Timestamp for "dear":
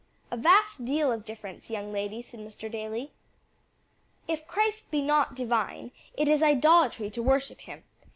1.75-1.83